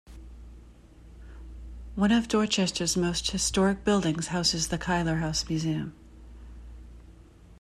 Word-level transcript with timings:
One 1.93 2.11
of 2.11 2.27
Dorchester's 2.27 2.97
most 2.97 3.29
historic 3.29 3.83
buildings 3.83 4.29
houses 4.29 4.69
the 4.69 4.79
Keillor 4.79 5.19
House 5.19 5.47
Museum. 5.47 5.93